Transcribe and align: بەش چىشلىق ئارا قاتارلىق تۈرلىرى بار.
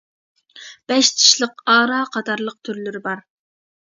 بەش 0.91 1.09
چىشلىق 1.23 1.61
ئارا 1.75 1.99
قاتارلىق 2.17 2.57
تۈرلىرى 2.69 3.03
بار. 3.07 3.21